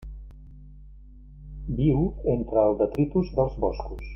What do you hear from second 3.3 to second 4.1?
dels boscos.